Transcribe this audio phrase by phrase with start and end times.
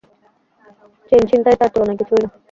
[1.09, 2.29] Chain ছিনতাই তার তুলনায় কিছুই না।